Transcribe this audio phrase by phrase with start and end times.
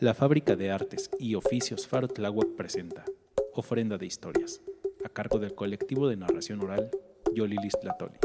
[0.00, 3.04] La Fábrica de Artes y Oficios Faro Tláhuac presenta
[3.52, 4.62] Ofrenda de Historias,
[5.04, 6.90] a cargo del colectivo de narración oral
[7.34, 8.18] Yolilis Tlatoli.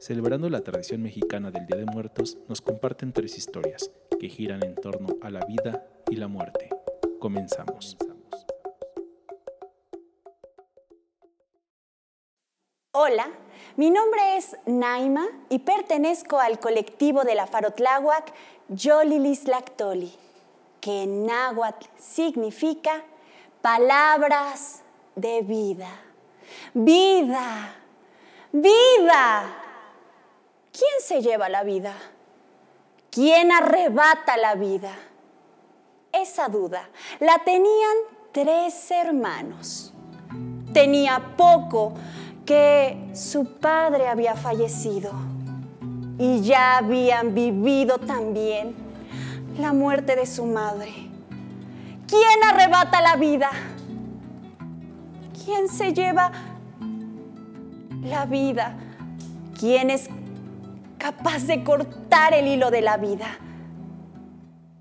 [0.00, 4.74] Celebrando la tradición mexicana del Día de Muertos, nos comparten tres historias que giran en
[4.74, 6.70] torno a la vida y la muerte.
[7.20, 7.96] Comenzamos.
[12.90, 13.30] Hola,
[13.76, 18.32] mi nombre es Naima y pertenezco al colectivo de la Farotláhuac
[18.68, 20.12] Yolilis Lactoli,
[20.80, 23.02] que en náhuatl significa
[23.62, 24.82] palabras
[25.14, 25.90] de vida.
[26.74, 27.74] Vida,
[28.52, 29.56] vida.
[30.72, 31.94] ¿Quién se lleva la vida?
[33.10, 34.92] ¿Quién arrebata la vida?
[36.12, 37.96] Esa duda la tenían
[38.32, 39.92] tres hermanos.
[40.72, 41.94] Tenía poco
[42.44, 45.12] que su padre había fallecido
[46.18, 48.74] y ya habían vivido también
[49.58, 50.92] la muerte de su madre.
[52.06, 53.50] ¿Quién arrebata la vida?
[55.44, 56.32] ¿Quién se lleva
[58.02, 58.76] la vida?
[59.58, 60.08] ¿Quién es
[60.98, 63.26] capaz de cortar el hilo de la vida?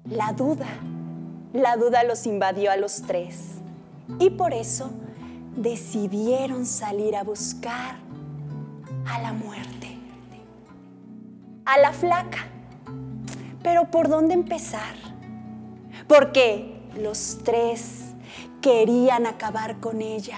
[0.09, 0.67] La duda,
[1.53, 3.59] la duda los invadió a los tres
[4.19, 4.89] y por eso
[5.59, 7.97] decidieron salir a buscar
[9.05, 9.97] a la muerte,
[11.65, 12.47] a la flaca.
[13.61, 14.95] Pero ¿por dónde empezar?
[16.07, 18.13] Porque los tres
[18.61, 20.37] querían acabar con ella.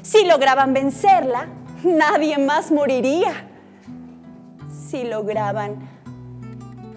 [0.00, 1.48] Si lograban vencerla,
[1.84, 3.50] nadie más moriría.
[4.88, 5.76] Si lograban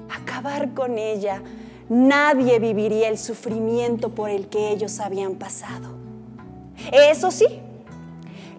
[0.09, 1.43] acabar con ella,
[1.89, 6.10] nadie viviría el sufrimiento por el que ellos habían pasado.
[6.91, 7.47] Eso sí,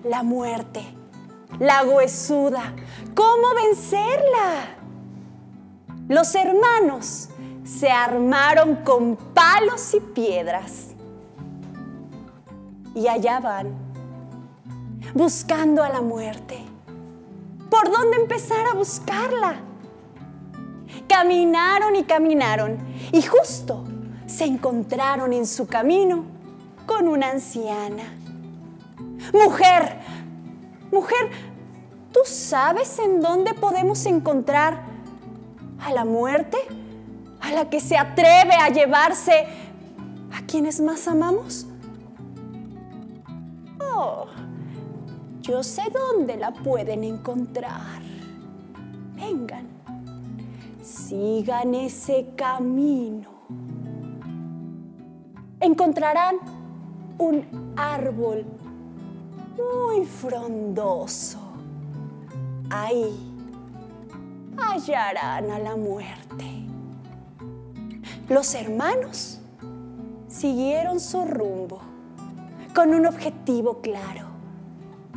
[0.04, 0.82] la muerte,
[1.58, 2.74] la huesuda,
[3.14, 4.76] ¿cómo vencerla?
[6.08, 7.28] Los hermanos
[7.64, 10.88] se armaron con palos y piedras.
[12.94, 13.72] Y allá van,
[15.14, 16.58] buscando a la muerte.
[17.70, 19.56] ¿Por dónde empezar a buscarla?
[21.08, 22.78] Caminaron y caminaron
[23.12, 23.84] y justo
[24.26, 26.24] se encontraron en su camino
[26.86, 28.04] con una anciana.
[29.32, 29.98] Mujer,
[30.90, 31.30] mujer,
[32.12, 34.82] ¿tú sabes en dónde podemos encontrar
[35.80, 36.58] a la muerte?
[37.40, 39.46] ¿A la que se atreve a llevarse
[40.32, 41.66] a quienes más amamos?
[43.80, 44.26] Oh,
[45.40, 48.00] yo sé dónde la pueden encontrar.
[49.14, 49.66] Vengan,
[50.82, 53.30] sigan ese camino.
[55.60, 56.61] Encontrarán
[57.18, 58.44] un árbol
[59.56, 61.38] muy frondoso.
[62.70, 63.32] Ahí
[64.56, 66.44] hallarán a la muerte.
[68.28, 69.40] Los hermanos
[70.28, 71.80] siguieron su rumbo
[72.74, 74.26] con un objetivo claro,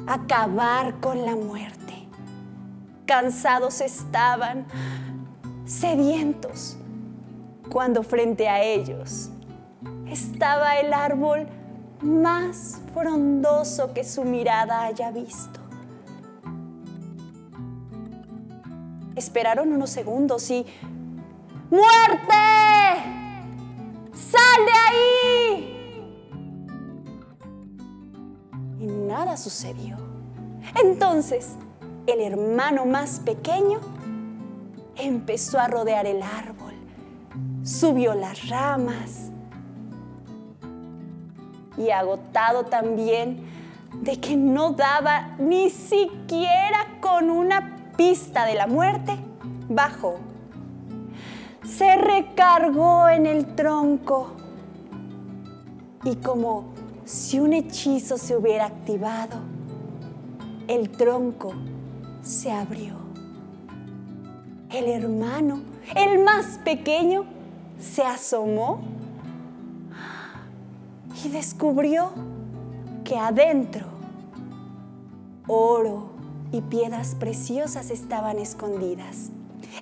[0.07, 1.93] acabar con la muerte.
[3.05, 4.65] Cansados estaban,
[5.65, 6.77] sedientos,
[7.69, 9.29] cuando frente a ellos
[10.07, 11.47] estaba el árbol
[12.05, 15.59] más frondoso que su mirada haya visto.
[19.15, 20.65] Esperaron unos segundos y...
[21.71, 22.33] ¡Muerte!
[24.13, 25.75] ¡Sal de ahí!
[28.79, 29.97] Y nada sucedió.
[30.83, 31.55] Entonces,
[32.07, 33.79] el hermano más pequeño
[34.95, 36.73] empezó a rodear el árbol,
[37.63, 39.31] subió las ramas,
[41.77, 43.45] y agotado también
[44.01, 49.17] de que no daba ni siquiera con una pista de la muerte,
[49.69, 50.17] bajó.
[51.63, 54.33] Se recargó en el tronco
[56.03, 56.65] y como
[57.05, 59.39] si un hechizo se hubiera activado,
[60.67, 61.53] el tronco
[62.21, 62.95] se abrió.
[64.69, 65.61] El hermano,
[65.95, 67.25] el más pequeño,
[67.79, 68.81] se asomó
[71.25, 72.11] y descubrió
[73.03, 73.85] que adentro
[75.47, 76.09] oro
[76.51, 79.29] y piedras preciosas estaban escondidas.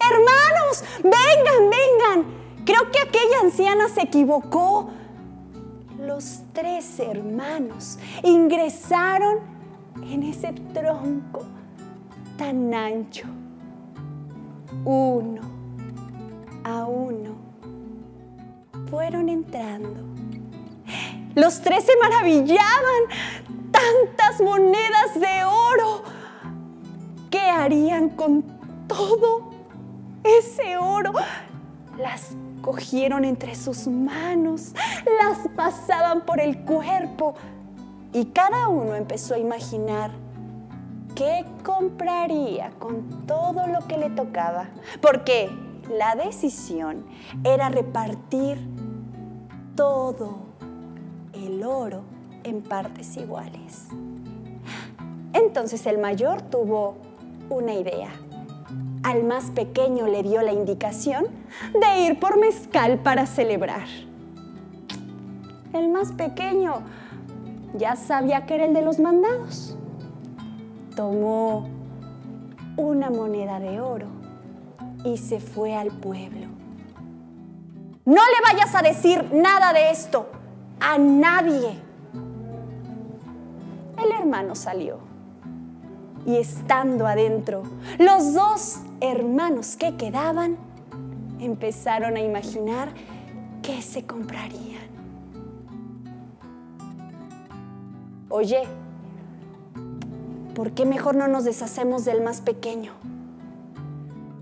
[0.09, 2.33] Hermanos, vengan, vengan.
[2.65, 4.89] Creo que aquella anciana se equivocó.
[5.99, 9.39] Los tres hermanos ingresaron
[10.09, 11.43] en ese tronco
[12.37, 13.27] tan ancho.
[14.85, 15.41] Uno
[16.63, 17.35] a uno
[18.89, 20.12] fueron entrando
[21.35, 23.03] los tres se maravillaban.
[23.71, 26.03] Tantas monedas de oro.
[27.29, 28.43] ¿Qué harían con
[28.87, 29.51] todo
[30.23, 31.13] ese oro?
[31.97, 34.73] las cogieron entre sus manos,
[35.19, 37.35] las pasaban por el cuerpo
[38.13, 40.11] y cada uno empezó a imaginar
[41.15, 44.69] qué compraría con todo lo que le tocaba,
[45.01, 45.49] porque
[45.97, 47.05] la decisión
[47.43, 48.57] era repartir
[49.75, 50.52] todo
[51.33, 52.03] el oro
[52.43, 53.87] en partes iguales.
[55.33, 56.95] Entonces el mayor tuvo
[57.49, 58.09] una idea.
[59.03, 61.25] Al más pequeño le dio la indicación
[61.73, 63.87] de ir por mezcal para celebrar.
[65.73, 66.83] El más pequeño
[67.75, 69.77] ya sabía que era el de los mandados.
[70.95, 71.67] Tomó
[72.77, 74.07] una moneda de oro
[75.03, 76.47] y se fue al pueblo.
[78.05, 80.27] No le vayas a decir nada de esto
[80.83, 81.79] a nadie.
[83.97, 84.99] El hermano salió
[86.25, 87.63] y estando adentro,
[87.99, 90.57] los dos hermanos que quedaban
[91.39, 92.89] empezaron a imaginar
[93.61, 94.83] qué se comprarían.
[98.27, 98.63] Oye,
[100.53, 102.91] ¿por qué mejor no nos deshacemos del más pequeño?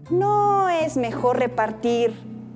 [0.09, 2.13] ¿No es mejor repartir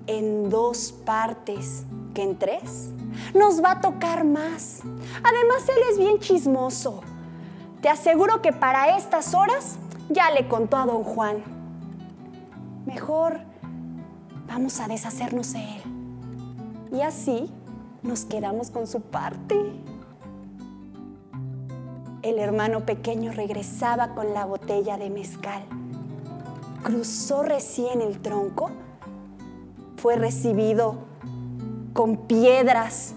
[0.08, 1.86] en dos partes
[2.16, 2.95] que en tres?
[3.34, 4.82] Nos va a tocar más.
[5.24, 7.02] Además, él es bien chismoso.
[7.82, 9.78] Te aseguro que para estas horas
[10.10, 11.44] ya le contó a don Juan.
[12.86, 13.42] Mejor
[14.48, 15.82] vamos a deshacernos de él.
[16.92, 17.52] Y así
[18.04, 19.56] nos quedamos con su parte.
[22.22, 25.64] El hermano pequeño regresaba con la botella de mezcal.
[26.84, 28.72] Cruzó recién el tronco.
[29.98, 30.98] Fue recibido
[31.96, 33.14] con piedras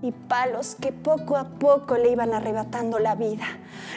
[0.00, 3.44] y palos que poco a poco le iban arrebatando la vida.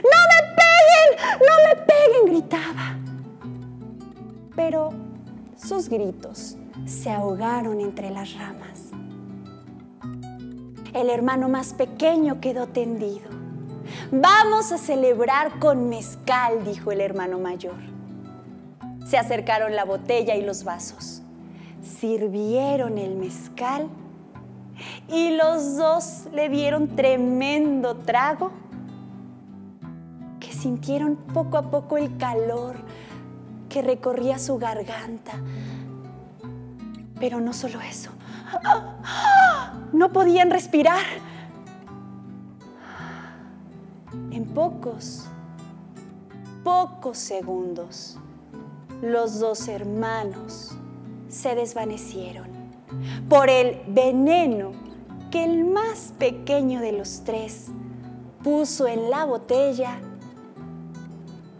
[0.03, 1.39] ¡No me peguen!
[1.39, 1.95] ¡No me peguen!
[2.25, 2.97] gritaba.
[4.53, 4.89] Pero
[5.55, 8.91] sus gritos se ahogaron entre las ramas.
[10.93, 13.29] El hermano más pequeño quedó tendido.
[14.11, 17.77] Vamos a celebrar con mezcal, dijo el hermano mayor.
[19.07, 21.14] Se acercaron la botella y los vasos.
[21.85, 23.87] Sirvieron el mezcal
[25.07, 28.51] y los dos le dieron tremendo trago
[30.39, 32.75] que sintieron poco a poco el calor
[33.69, 35.33] que recorría su garganta.
[37.19, 38.09] Pero no solo eso,
[39.93, 41.03] no podían respirar.
[44.31, 45.27] En pocos,
[46.63, 48.17] pocos segundos,
[49.01, 50.75] los dos hermanos
[51.35, 52.47] se desvanecieron
[53.27, 54.71] por el veneno
[55.31, 57.67] que el más pequeño de los tres
[58.41, 59.99] puso en la botella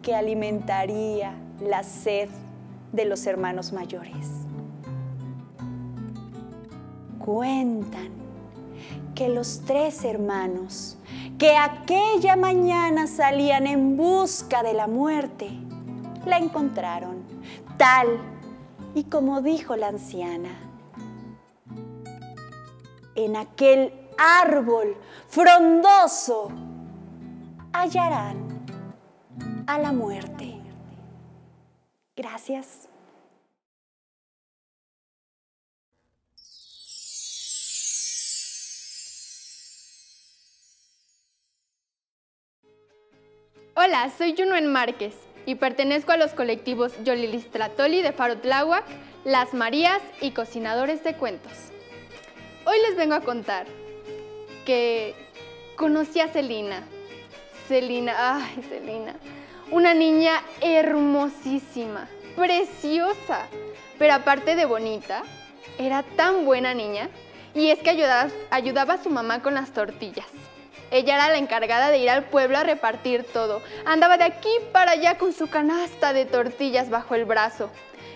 [0.02, 2.30] que alimentaría la sed
[2.94, 4.28] de los hermanos mayores.
[7.20, 8.10] Cuentan
[9.14, 10.98] que los tres hermanos
[11.38, 15.50] que aquella mañana salían en busca de la muerte,
[16.26, 17.24] la encontraron
[17.78, 18.35] tal
[18.96, 20.58] y como dijo la anciana
[23.16, 24.98] en aquel árbol
[25.28, 26.50] frondoso
[27.74, 28.66] hallarán
[29.68, 30.56] a la muerte.
[32.16, 32.88] Gracias.
[43.76, 48.84] Hola, soy Junuen Márquez y pertenezco a los colectivos Yolilis Tlatoli de Faro Tláhuac,
[49.24, 51.52] Las Marías y Cocinadores de Cuentos.
[52.66, 53.68] Hoy les vengo a contar
[54.66, 55.14] que
[55.76, 56.84] conocí a Celina.
[57.68, 59.16] Celina, ay, Celina.
[59.72, 63.48] Una niña hermosísima, preciosa,
[63.98, 65.24] pero aparte de bonita,
[65.78, 67.10] era tan buena niña
[67.54, 70.28] y es que ayudaba a su mamá con las tortillas.
[70.92, 73.62] Ella era la encargada de ir al pueblo a repartir todo.
[73.86, 77.70] Andaba de aquí para allá con su canasta de tortillas bajo el brazo.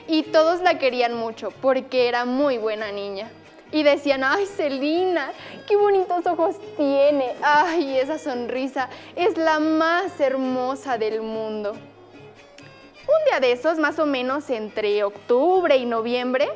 [0.08, 3.30] Y todos la querían mucho porque era muy buena niña
[3.72, 5.32] y decían, ay, Celina,
[5.68, 11.74] qué bonitos ojos tiene, ay, esa sonrisa es la más hermosa del mundo.
[11.74, 16.50] Un día de esos, más o menos entre octubre y noviembre,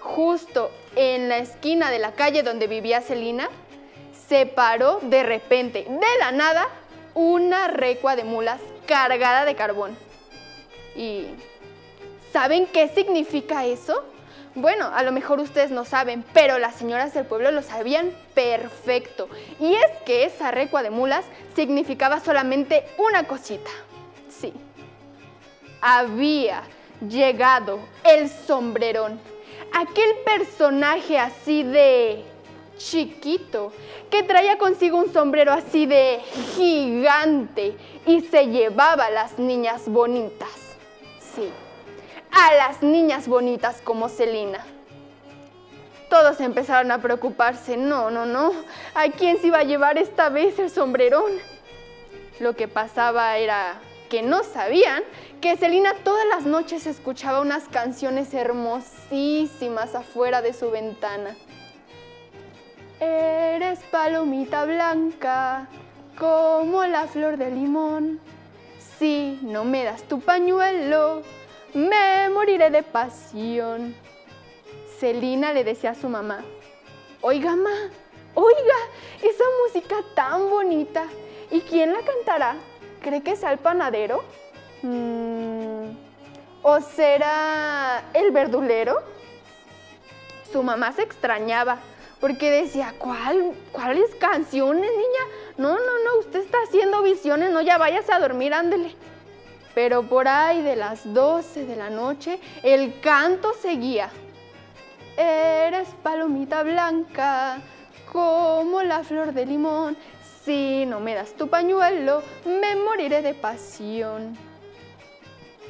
[0.00, 3.48] justo en la esquina de la calle donde vivía Celina,
[4.28, 6.68] se paró de repente, de la nada,
[7.14, 9.96] una recua de mulas cargada de carbón.
[10.94, 11.26] ¿Y
[12.32, 14.04] saben qué significa eso?
[14.54, 19.28] Bueno, a lo mejor ustedes no saben, pero las señoras del pueblo lo sabían perfecto.
[19.60, 23.70] Y es que esa recua de mulas significaba solamente una cosita.
[24.28, 24.52] Sí,
[25.80, 26.62] había
[27.08, 29.20] llegado el sombrerón,
[29.72, 32.24] aquel personaje así de
[32.78, 33.72] chiquito
[34.10, 36.20] que traía consigo un sombrero así de
[36.56, 40.48] gigante y se llevaba a las niñas bonitas.
[41.34, 41.50] Sí,
[42.30, 44.64] a las niñas bonitas como Celina.
[46.08, 47.76] Todos empezaron a preocuparse.
[47.76, 48.52] No, no, no.
[48.94, 51.32] ¿A quién se iba a llevar esta vez el sombrerón?
[52.40, 55.02] Lo que pasaba era que no sabían
[55.42, 61.36] que Celina todas las noches escuchaba unas canciones hermosísimas afuera de su ventana.
[63.00, 65.68] Eres palomita blanca
[66.18, 68.20] como la flor de limón.
[68.98, 71.22] Si no me das tu pañuelo,
[71.74, 73.94] me moriré de pasión.
[74.98, 76.44] Celina le decía a su mamá,
[77.20, 77.70] oiga, ma,
[78.34, 78.78] oiga,
[79.22, 81.04] esa música tan bonita.
[81.52, 82.56] ¿Y quién la cantará?
[83.00, 84.24] ¿Cree que sea el panadero?
[84.82, 85.90] Mm,
[86.62, 89.00] ¿O será el verdulero?
[90.50, 91.78] Su mamá se extrañaba
[92.20, 95.54] porque decía, ¿cuál, ¿cuáles canciones, niña?
[95.56, 98.94] No, no, no, usted está haciendo visiones, no, ya váyase a dormir, ándele.
[99.74, 104.10] Pero por ahí de las 12 de la noche, el canto seguía.
[105.16, 107.58] Eres palomita blanca,
[108.12, 109.96] como la flor de limón.
[110.44, 114.36] Si no me das tu pañuelo, me moriré de pasión.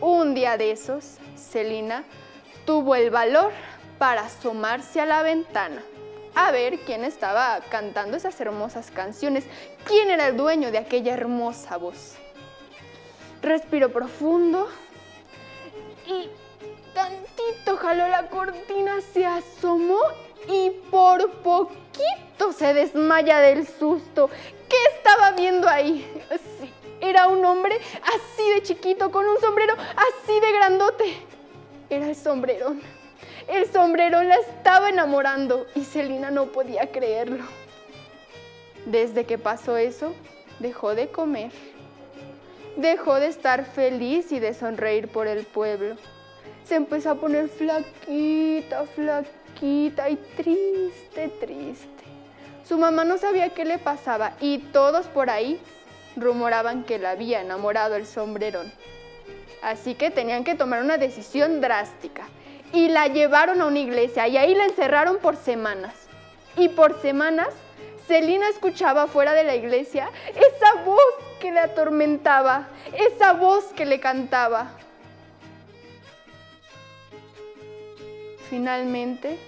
[0.00, 2.04] Un día de esos, Celina
[2.64, 3.52] tuvo el valor
[3.98, 5.82] para asomarse a la ventana
[6.34, 9.44] a ver quién estaba cantando esas hermosas canciones,
[9.84, 12.16] quién era el dueño de aquella hermosa voz.
[13.42, 14.68] Respiró profundo
[16.06, 16.28] y
[16.94, 20.00] tantito jaló la cortina, se asomó
[20.48, 24.30] y por poquito se desmaya del susto.
[24.68, 26.06] ¿Qué estaba viendo ahí?
[27.00, 31.16] era un hombre así de chiquito, con un sombrero así de grandote.
[31.90, 32.97] Era el sombrerón.
[33.48, 37.44] El sombrero la estaba enamorando y Celina no podía creerlo.
[38.84, 40.14] Desde que pasó eso,
[40.58, 41.50] dejó de comer.
[42.76, 45.96] Dejó de estar feliz y de sonreír por el pueblo.
[46.64, 52.04] Se empezó a poner flaquita, flaquita y triste, triste.
[52.64, 55.58] Su mamá no sabía qué le pasaba y todos por ahí
[56.16, 58.70] rumoraban que la había enamorado el sombrerón.
[59.62, 62.28] Así que tenían que tomar una decisión drástica
[62.72, 65.94] y la llevaron a una iglesia y ahí la encerraron por semanas.
[66.56, 67.48] Y por semanas,
[68.06, 74.00] Celina escuchaba fuera de la iglesia esa voz que le atormentaba, esa voz que le
[74.00, 74.70] cantaba.
[78.50, 79.38] Finalmente,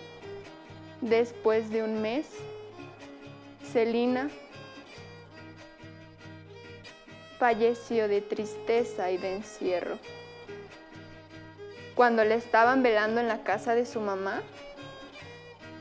[1.00, 2.26] después de un mes,
[3.72, 4.28] Celina
[7.38, 9.98] falleció de tristeza y de encierro
[12.00, 14.40] cuando le estaban velando en la casa de su mamá,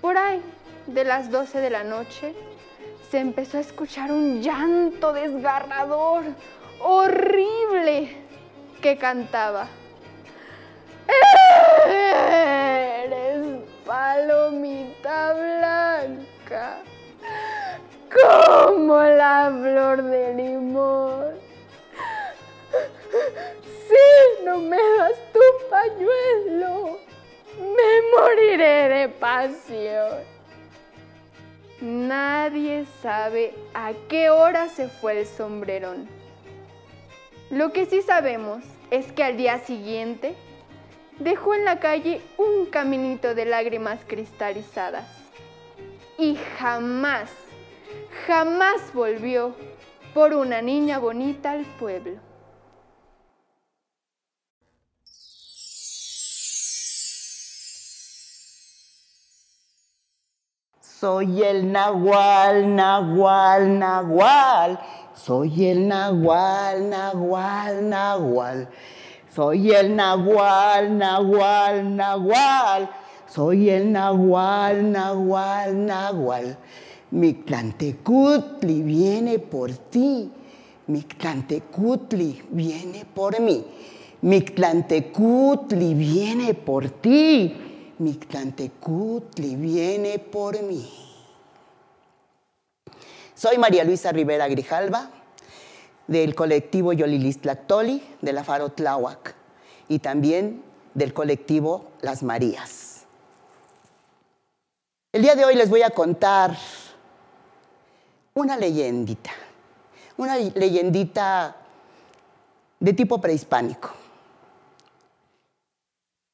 [0.01, 0.41] por ahí
[0.85, 2.35] de las 12 de la noche,
[3.09, 6.25] se empezó a escuchar un llanto desgarrador,
[6.81, 8.17] horrible,
[8.81, 9.67] que cantaba.
[11.87, 16.79] Eres palomita blanca,
[18.11, 21.39] como la flor de limón
[24.45, 25.39] no me das tu
[25.69, 26.99] pañuelo,
[27.57, 30.23] me moriré de pasión.
[31.81, 36.09] Nadie sabe a qué hora se fue el sombrerón.
[37.49, 40.35] Lo que sí sabemos es que al día siguiente
[41.19, 45.05] dejó en la calle un caminito de lágrimas cristalizadas.
[46.17, 47.31] Y jamás,
[48.27, 49.55] jamás volvió
[50.13, 52.28] por una niña bonita al pueblo.
[60.99, 64.79] Soy el nahual, nahual, nahual.
[65.13, 68.67] Soy el nahual, nahual, nahual.
[69.33, 72.89] Soy el nahual, nahual, nahual.
[73.27, 76.57] Soy el nahual, nahual, nahual.
[77.11, 80.29] Mi Tlantecutli viene por ti.
[80.87, 83.63] Mi Tlantecutli viene por mí.
[84.23, 87.68] Mi Tlantecutli viene por ti.
[87.99, 90.89] Mictlantecutli viene por mí.
[93.35, 95.09] Soy María Luisa Rivera Grijalva,
[96.07, 99.35] del colectivo Yolilis Tlactoli, de la Faro Tláhuac,
[99.87, 100.63] y también
[100.93, 103.05] del colectivo Las Marías.
[105.11, 106.57] El día de hoy les voy a contar
[108.33, 109.31] una leyendita,
[110.17, 111.55] una leyendita
[112.79, 113.91] de tipo prehispánico.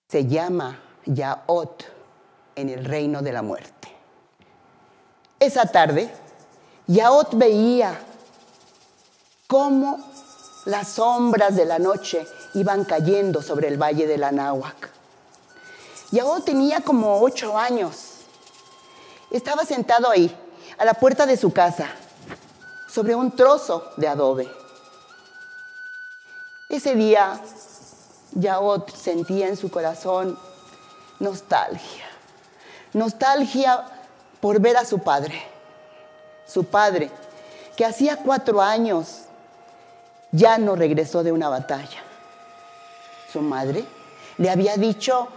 [0.08, 1.86] se llama Yaot
[2.56, 3.90] en el reino de la muerte.
[5.40, 6.10] Esa tarde,
[6.88, 8.00] Yaot veía
[9.48, 10.00] cómo
[10.66, 14.90] las sombras de la noche iban cayendo sobre el valle de la Náhuac.
[16.12, 18.12] Yaot tenía como ocho años.
[19.32, 20.36] Estaba sentado ahí,
[20.78, 21.90] a la puerta de su casa,
[22.88, 24.50] sobre un trozo de adobe.
[26.70, 27.40] Ese día,
[28.34, 30.38] Yaot sentía en su corazón
[31.20, 32.06] nostalgia.
[32.94, 33.84] Nostalgia
[34.40, 35.42] por ver a su padre.
[36.48, 37.10] Su padre,
[37.76, 39.22] que hacía cuatro años
[40.32, 42.04] ya no regresó de una batalla.
[43.32, 43.86] Su madre
[44.38, 45.28] le había dicho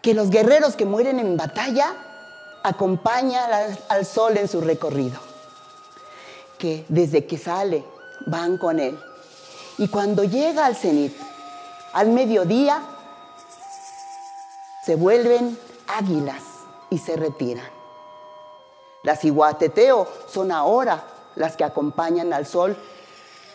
[0.00, 1.94] que los guerreros que mueren en batalla
[2.62, 5.20] acompañan al, sol en su recorrido.
[6.58, 7.84] Que desde que sale
[8.26, 8.98] van con él.
[9.78, 11.16] Y cuando llega al cenit,
[11.92, 12.82] al mediodía,
[14.84, 16.42] se vuelven águilas
[16.90, 17.70] y se retiran.
[19.04, 21.04] Las iguateteo son ahora
[21.36, 22.76] las que acompañan al sol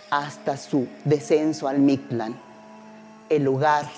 [0.10, 2.42] hasta su descenso al Mictlán,
[3.30, 3.90] el lugar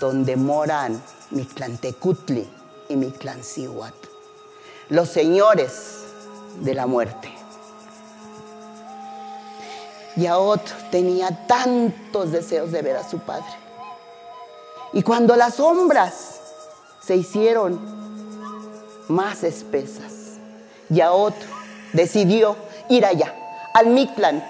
[0.00, 1.00] donde moran
[1.30, 2.48] Mictlantecutli
[2.88, 3.94] y Mictlancihuat,
[4.88, 6.04] los señores
[6.60, 7.32] de la muerte.
[10.16, 13.46] Yaot tenía tantos deseos de ver a su padre.
[14.92, 16.33] Y cuando las sombras
[17.06, 17.78] se hicieron
[19.08, 20.38] más espesas,
[20.88, 21.34] Yaot
[21.92, 22.56] decidió
[22.88, 23.34] ir allá,
[23.74, 24.42] al Mictlán.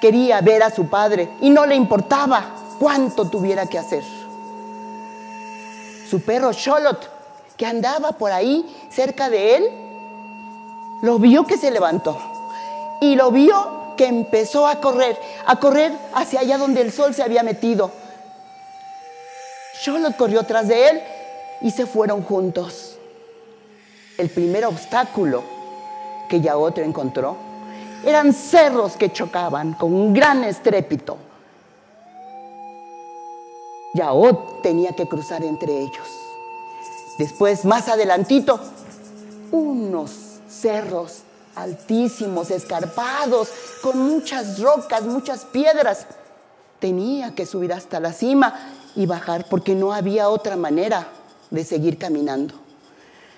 [0.00, 2.44] Quería ver a su padre y no le importaba
[2.78, 4.02] cuánto tuviera que hacer.
[6.08, 7.10] Su perro Sholot,
[7.56, 9.64] que andaba por ahí cerca de él,
[11.02, 12.18] lo vio que se levantó
[13.00, 17.22] y lo vio que empezó a correr, a correr hacia allá donde el sol se
[17.22, 17.90] había metido.
[19.82, 21.02] Sholot corrió tras de él
[21.60, 22.96] y se fueron juntos.
[24.16, 25.42] El primer obstáculo
[26.28, 27.36] que ya encontró
[28.04, 31.16] eran cerros que chocaban con un gran estrépito.
[33.94, 36.08] Yaot tenía que cruzar entre ellos.
[37.18, 38.60] Después, más adelantito,
[39.50, 41.22] unos cerros
[41.56, 43.48] altísimos, escarpados,
[43.82, 46.06] con muchas rocas, muchas piedras.
[46.78, 48.54] Tenía que subir hasta la cima
[48.94, 51.08] y bajar porque no había otra manera
[51.50, 52.54] de seguir caminando.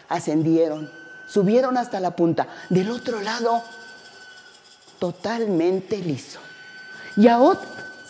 [0.08, 0.90] Ascendieron,
[1.28, 2.48] subieron hasta la punta.
[2.68, 3.62] Del otro lado,
[4.98, 6.40] totalmente liso.
[7.16, 7.58] Yaot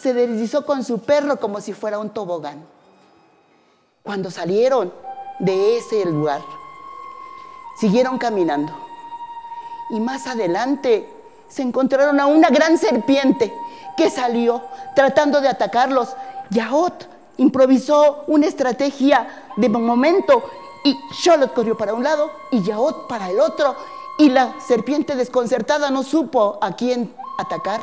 [0.01, 2.65] se deslizó con su perro como si fuera un tobogán.
[4.03, 4.93] Cuando salieron
[5.39, 6.41] de ese lugar,
[7.79, 8.73] siguieron caminando.
[9.91, 11.09] Y más adelante
[11.49, 13.53] se encontraron a una gran serpiente
[13.97, 14.63] que salió
[14.95, 16.17] tratando de atacarlos.
[16.51, 20.43] Yaot improvisó una estrategia de momento
[20.85, 23.75] y Charlotte corrió para un lado y Yaot para el otro
[24.19, 27.81] y la serpiente desconcertada no supo a quién atacar.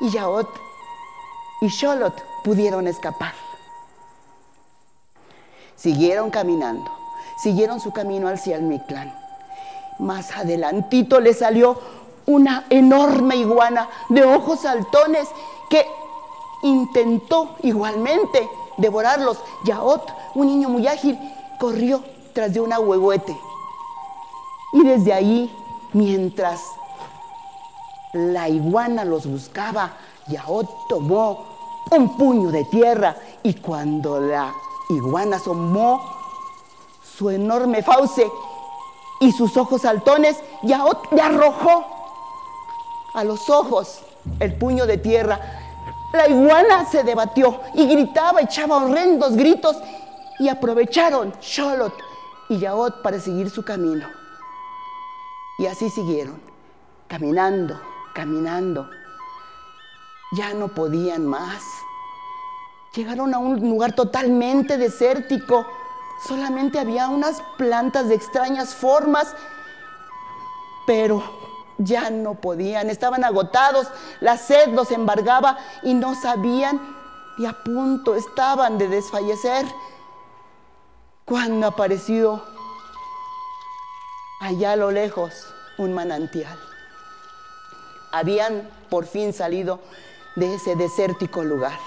[0.00, 0.48] Y Yaot
[1.60, 3.34] y Charlotte pudieron escapar.
[5.74, 6.88] Siguieron caminando,
[7.42, 9.12] siguieron su camino hacia el Mictlán.
[9.98, 11.80] Más adelantito le salió
[12.26, 15.28] una enorme iguana de ojos saltones
[15.68, 15.84] que
[16.62, 19.38] intentó igualmente devorarlos.
[19.64, 20.02] Yaot,
[20.34, 21.18] un niño muy ágil,
[21.58, 23.36] corrió tras de una huehuete
[24.76, 25.56] y desde ahí,
[25.94, 26.60] mientras
[28.12, 29.92] la iguana los buscaba,
[30.28, 31.44] Yao tomó
[31.92, 34.52] un puño de tierra y cuando la
[34.90, 36.02] iguana asomó
[37.16, 38.30] su enorme fauce
[39.20, 41.84] y sus ojos saltones, Yao le arrojó
[43.14, 44.00] a los ojos
[44.40, 45.55] el puño de tierra.
[46.12, 49.76] La iguana se debatió y gritaba, echaba horrendos gritos
[50.38, 51.94] y aprovecharon Sholot
[52.48, 54.06] y Yaot para seguir su camino.
[55.58, 56.40] Y así siguieron,
[57.08, 57.80] caminando,
[58.14, 58.88] caminando.
[60.32, 61.62] Ya no podían más.
[62.94, 65.66] Llegaron a un lugar totalmente desértico.
[66.26, 69.34] Solamente había unas plantas de extrañas formas,
[70.86, 71.22] pero
[71.78, 72.90] ya no podían.
[72.90, 73.88] Estaban agotados,
[74.20, 76.80] la sed los embargaba y no sabían
[77.38, 79.66] y a punto estaban de desfallecer
[81.24, 82.42] cuando apareció
[84.40, 85.32] allá a lo lejos
[85.78, 86.58] un manantial.
[88.12, 89.80] Habían por fin salido
[90.36, 91.78] de ese desértico lugar.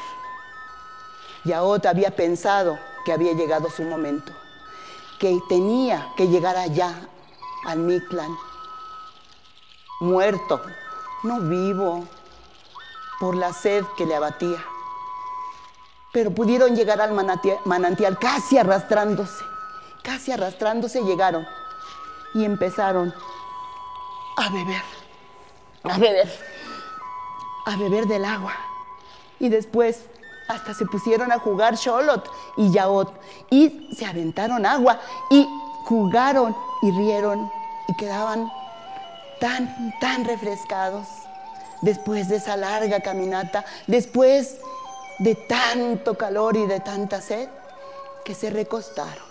[1.45, 4.33] Yaot había pensado que había llegado su momento,
[5.19, 6.93] que tenía que llegar allá,
[7.65, 8.35] al Mictlán,
[9.99, 10.61] muerto,
[11.23, 12.05] no vivo,
[13.19, 14.63] por la sed que le abatía.
[16.11, 17.11] pero pudieron llegar al
[17.65, 19.43] manantial, casi arrastrándose,
[20.03, 21.45] casi arrastrándose llegaron
[22.33, 23.13] y empezaron
[24.37, 24.81] a beber,
[25.83, 26.29] a beber,
[27.67, 28.53] a beber del agua.
[29.39, 30.05] Y después
[30.47, 33.13] hasta se pusieron a jugar Charlotte y Yaot
[33.51, 35.47] y se aventaron agua y
[35.85, 37.51] jugaron y rieron
[37.87, 38.51] y quedaban
[39.39, 41.07] tan, tan refrescados
[41.81, 44.57] después de esa larga caminata, después
[45.19, 47.49] de tanto calor y de tanta sed,
[48.23, 49.23] que se recostaron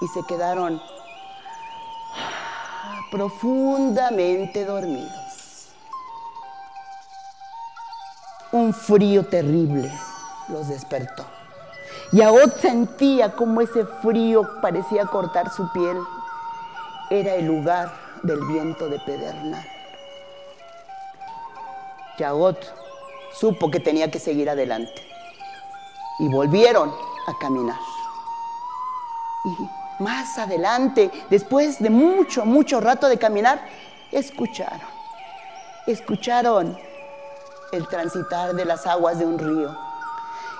[0.00, 0.80] y se quedaron
[3.10, 5.12] profundamente dormidos.
[8.52, 9.90] Un frío terrible
[10.48, 11.24] los despertó.
[12.12, 15.98] Y Aot sentía como ese frío parecía cortar su piel.
[17.10, 19.66] Era el lugar del viento de pedernal.
[22.18, 22.58] Yagot
[23.32, 25.06] supo que tenía que seguir adelante.
[26.18, 26.92] Y volvieron
[27.26, 27.78] a caminar.
[29.44, 33.60] Y más adelante, después de mucho, mucho rato de caminar,
[34.10, 34.88] escucharon.
[35.86, 36.78] Escucharon
[37.72, 39.76] el transitar de las aguas de un río.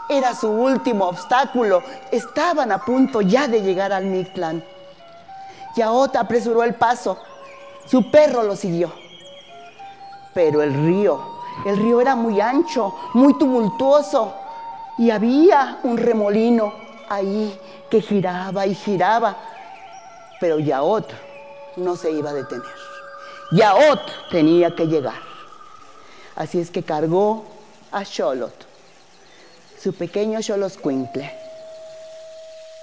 [0.08, 1.82] Era su último obstáculo.
[2.10, 4.64] Estaban a punto ya de llegar al Mictlán.
[5.76, 7.18] Yaot apresuró el paso.
[7.90, 8.92] Su perro lo siguió.
[10.34, 14.34] Pero el río el río era muy ancho, muy tumultuoso
[14.96, 16.72] y había un remolino
[17.08, 17.58] ahí
[17.90, 19.36] que giraba y giraba.
[20.40, 21.10] Pero Yaot
[21.76, 22.64] no se iba a detener.
[23.52, 25.20] Yaot tenía que llegar.
[26.36, 27.44] Así es que cargó
[27.90, 28.54] a Xolot,
[29.82, 31.32] su pequeño Xoloscuincle,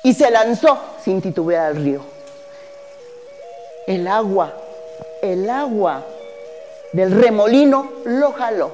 [0.03, 2.01] y se lanzó sin titubear al río.
[3.87, 4.53] El agua,
[5.33, 6.05] el agua
[6.93, 8.71] del remolino lo jaló.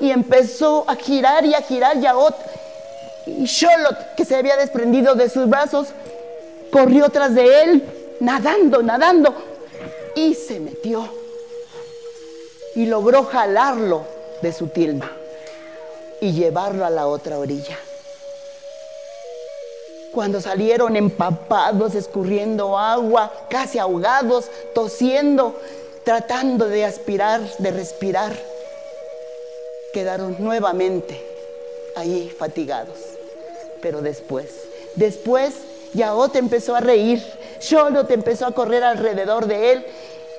[0.00, 2.34] Y empezó a girar y a girar Yaot.
[3.26, 5.88] Y Charlotte, que se había desprendido de sus brazos,
[6.70, 7.84] corrió tras de él,
[8.20, 9.34] nadando, nadando,
[10.14, 11.08] y se metió.
[12.74, 14.04] Y logró jalarlo
[14.42, 15.10] de su tilma
[16.20, 17.76] y llevarlo a la otra orilla.
[20.16, 25.60] Cuando salieron empapados, escurriendo agua, casi ahogados, tosiendo,
[26.04, 28.34] tratando de aspirar, de respirar,
[29.92, 31.22] quedaron nuevamente
[31.96, 32.96] ahí fatigados.
[33.82, 34.46] Pero después,
[34.94, 35.52] después
[35.92, 37.22] Yaot empezó a reír,
[37.58, 39.86] Solo te empezó a correr alrededor de él,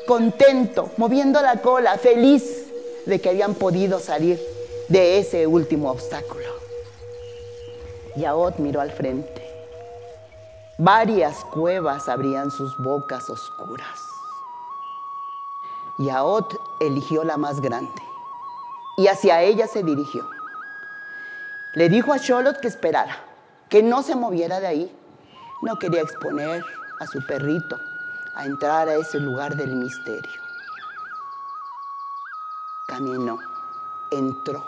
[0.07, 2.63] contento, moviendo la cola, feliz
[3.05, 4.41] de que habían podido salir
[4.87, 6.49] de ese último obstáculo.
[8.15, 9.46] Yaot miró al frente.
[10.79, 13.99] Varias cuevas abrían sus bocas oscuras.
[15.97, 17.99] Yaot eligió la más grande
[18.95, 20.29] y hacia ella se dirigió.
[21.73, 23.17] Le dijo a Charlotte que esperara,
[23.69, 24.99] que no se moviera de ahí.
[25.63, 26.63] No quería exponer
[26.99, 27.79] a su perrito
[28.35, 30.41] a entrar a ese lugar del misterio.
[32.87, 33.39] Caminó,
[34.11, 34.63] entró.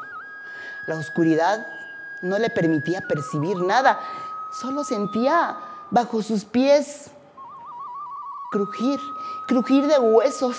[0.88, 1.68] La oscuridad
[2.24, 4.00] no le permitía percibir nada,
[4.52, 7.08] solo sentía bajo sus pies
[8.52, 9.00] crujir,
[9.48, 10.58] crujir de huesos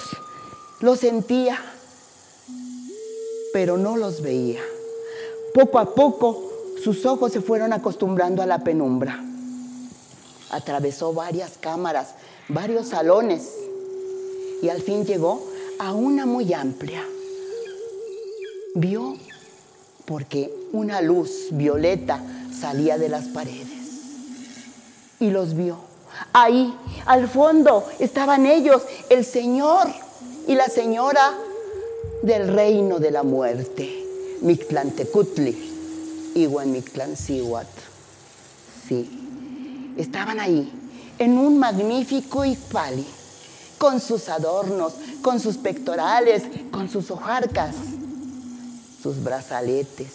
[0.80, 1.58] lo sentía,
[3.52, 4.60] pero no los veía.
[5.54, 6.42] Poco a poco
[6.82, 9.22] sus ojos se fueron acostumbrando a la penumbra.
[10.50, 12.14] Atravesó varias cámaras,
[12.48, 13.54] varios salones
[14.62, 15.46] y al fin llegó
[15.78, 17.04] a una muy amplia.
[18.74, 19.16] Vio
[20.06, 22.20] porque una luz violeta
[22.58, 23.79] salía de las paredes
[25.20, 25.76] y los vio.
[26.32, 29.86] Ahí, al fondo, estaban ellos, el Señor
[30.48, 31.34] y la señora
[32.22, 34.04] del reino de la muerte,
[34.40, 35.70] Mictlantecutli,
[36.66, 37.68] Mictlancihuat.
[38.88, 40.72] Sí, estaban ahí,
[41.18, 43.06] en un magnífico Icpali,
[43.78, 47.74] con sus adornos, con sus pectorales, con sus hojarcas,
[49.02, 50.08] sus brazaletes,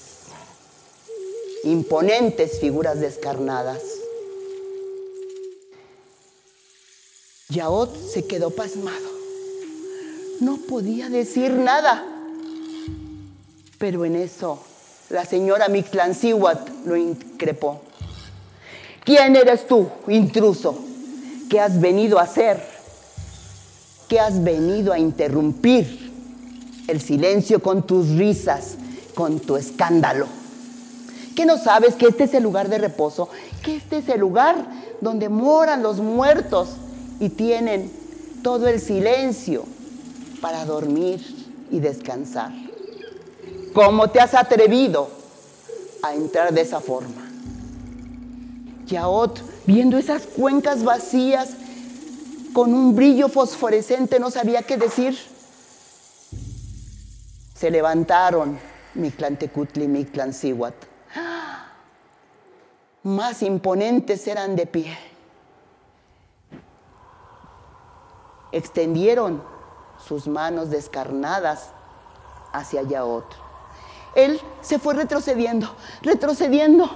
[1.63, 3.81] imponentes figuras descarnadas.
[7.49, 9.15] Yaot se quedó pasmado
[10.39, 12.05] no podía decir nada.
[13.77, 14.59] Pero en eso
[15.09, 17.81] la señora Mictlancihuat lo increpó.
[19.03, 20.77] ¿Quién eres tú, intruso?
[21.49, 22.63] ¿Qué has venido a hacer?
[24.09, 26.11] ¿Qué has venido a interrumpir
[26.87, 28.75] el silencio con tus risas,
[29.13, 30.27] con tu escándalo?
[31.35, 33.29] ¿Qué no sabes que este es el lugar de reposo?
[33.61, 34.55] Que este es el lugar
[35.01, 36.69] donde moran los muertos
[37.19, 37.91] y tienen
[38.43, 39.65] todo el silencio
[40.41, 41.21] para dormir
[41.71, 42.51] y descansar.
[43.73, 45.09] ¿Cómo te has atrevido
[46.05, 47.23] a entrar de esa forma.
[48.85, 51.49] Yaot, viendo esas cuencas vacías
[52.53, 55.17] con un brillo fosforescente, no sabía qué decir.
[57.55, 58.59] Se levantaron
[58.93, 60.75] Mictlantecutli y Mictlancihuat.
[63.01, 64.97] Más imponentes eran de pie.
[68.55, 69.43] Extendieron
[70.07, 71.71] sus manos descarnadas
[72.53, 73.25] hacia Yaot.
[74.15, 75.67] Él se fue retrocediendo,
[76.01, 76.89] retrocediendo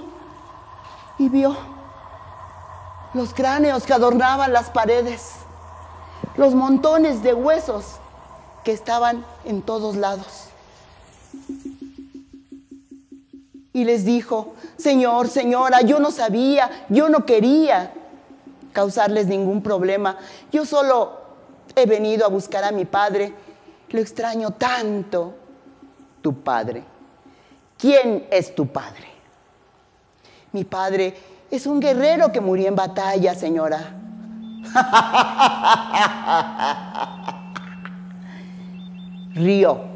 [1.18, 1.54] y vio
[3.12, 5.32] los cráneos que adornaban las paredes,
[6.36, 7.96] los montones de huesos
[8.64, 10.46] que estaban en todos lados.
[13.74, 17.92] Y les dijo, Señor, señora, yo no sabía, yo no quería
[18.72, 20.16] causarles ningún problema.
[20.52, 21.19] Yo solo
[21.76, 23.32] he venido a buscar a mi padre.
[23.90, 25.34] Lo extraño tanto.
[26.22, 26.84] Tu padre.
[27.78, 29.08] ¿Quién es tu padre?
[30.52, 31.16] Mi padre
[31.50, 33.96] es un guerrero que murió en batalla, señora.
[39.34, 39.90] Río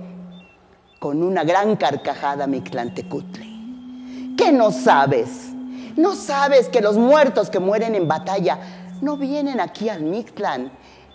[1.05, 4.35] con una gran carcajada Mictlantecutli.
[4.39, 5.53] ¿Qué no sabes?
[5.97, 8.59] ¿No sabes que los muertos que mueren en batalla
[9.03, 10.73] no vienen aquí al Mictlán?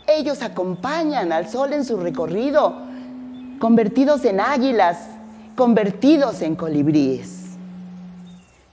[0.09, 2.73] Ellos acompañan al sol en su recorrido,
[3.59, 4.97] convertidos en águilas,
[5.55, 7.57] convertidos en colibríes.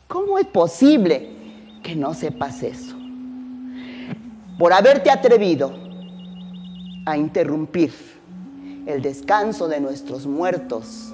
[0.09, 1.29] ¿Cómo es posible
[1.83, 2.96] que no sepas eso?
[4.59, 5.75] Por haberte atrevido
[7.05, 7.92] a interrumpir
[8.87, 11.12] el descanso de nuestros muertos,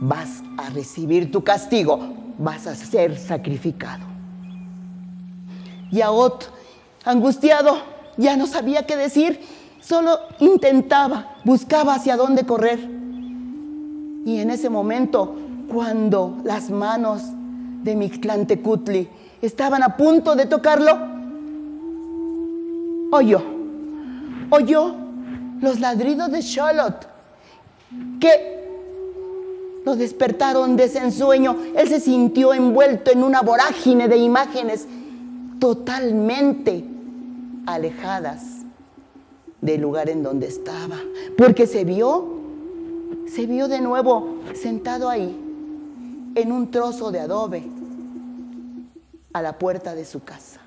[0.00, 1.98] vas a recibir tu castigo,
[2.38, 4.04] vas a ser sacrificado.
[5.90, 6.44] Yaot,
[7.04, 9.40] angustiado, ya no sabía qué decir,
[9.80, 12.78] solo intentaba, buscaba hacia dónde correr.
[14.24, 15.36] Y en ese momento,
[15.68, 17.22] cuando las manos
[17.82, 19.08] de Mictlantecutli
[19.42, 20.96] estaban a punto de tocarlo,
[23.10, 23.42] oyó,
[24.50, 24.94] oyó
[25.60, 27.06] los ladridos de Charlotte
[28.20, 28.54] que
[29.84, 31.56] lo despertaron de ese ensueño.
[31.76, 34.86] Él se sintió envuelto en una vorágine de imágenes
[35.58, 36.93] totalmente
[37.66, 38.64] alejadas
[39.60, 40.98] del lugar en donde estaba,
[41.38, 42.26] porque se vio,
[43.26, 45.40] se vio de nuevo sentado ahí,
[46.34, 47.64] en un trozo de adobe,
[49.32, 50.60] a la puerta de su casa.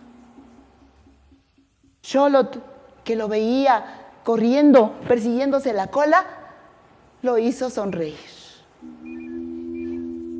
[2.01, 2.59] Charlotte,
[3.03, 6.25] que lo veía corriendo, persiguiéndose la cola,
[7.21, 8.15] lo hizo sonreír.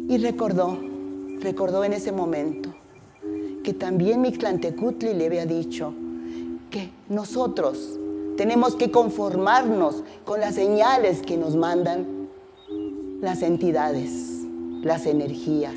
[0.10, 0.80] Y recordó,
[1.40, 2.74] recordó en ese momento
[3.64, 5.94] que también Mictlantecutli le había dicho
[6.70, 7.98] que nosotros
[8.38, 12.28] tenemos que conformarnos con las señales que nos mandan
[13.22, 14.44] las entidades,
[14.84, 15.76] las energías,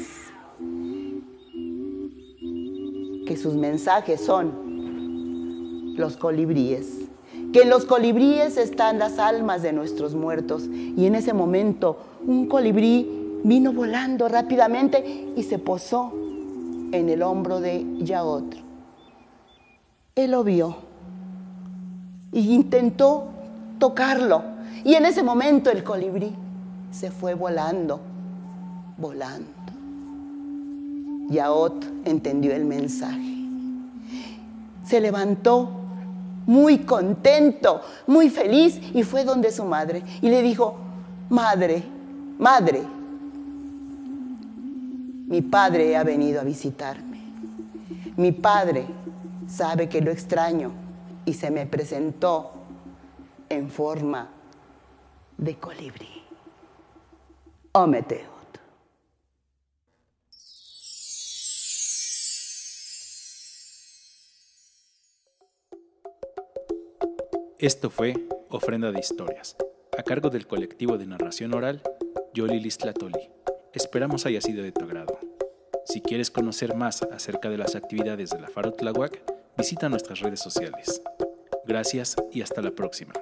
[3.26, 7.10] que sus mensajes son los colibríes
[7.52, 10.68] que en los colibríes están las almas de nuestros muertos.
[10.68, 16.12] Y en ese momento un colibrí vino volando rápidamente y se posó
[16.92, 18.69] en el hombro de Yaot.
[20.14, 20.76] Él lo vio
[22.32, 23.28] e intentó
[23.78, 24.42] tocarlo.
[24.84, 26.34] Y en ese momento el colibrí
[26.90, 28.00] se fue volando,
[28.96, 29.48] volando.
[31.30, 33.36] Yaot entendió el mensaje.
[34.84, 35.70] Se levantó
[36.46, 40.76] muy contento, muy feliz, y fue donde su madre y le dijo,
[41.28, 41.84] madre,
[42.38, 42.82] madre,
[45.28, 47.20] mi padre ha venido a visitarme.
[48.16, 48.84] Mi padre
[49.50, 50.72] sabe que lo extraño
[51.24, 52.52] y se me presentó
[53.48, 54.30] en forma
[55.36, 56.22] de colibrí.
[57.72, 58.30] Ometeo.
[67.58, 68.14] Esto fue
[68.48, 69.54] Ofrenda de Historias,
[69.98, 71.82] a cargo del colectivo de narración oral
[72.32, 73.30] Yoli Tlatoli.
[73.74, 75.18] Esperamos haya sido de tu agrado.
[75.84, 80.40] Si quieres conocer más acerca de las actividades de la Faro Tlahuac, visita nuestras redes
[80.40, 81.02] sociales.
[81.66, 83.12] Gracias y hasta la próxima.